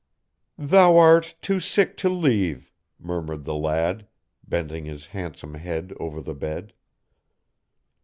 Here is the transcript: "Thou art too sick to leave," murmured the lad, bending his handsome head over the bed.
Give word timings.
"Thou 0.57 0.97
art 0.97 1.35
too 1.41 1.59
sick 1.59 1.95
to 1.97 2.09
leave," 2.09 2.71
murmured 2.97 3.43
the 3.43 3.53
lad, 3.53 4.07
bending 4.47 4.85
his 4.85 5.05
handsome 5.09 5.53
head 5.53 5.93
over 5.99 6.19
the 6.23 6.33
bed. 6.33 6.73